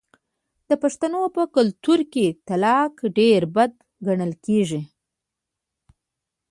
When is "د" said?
0.69-0.71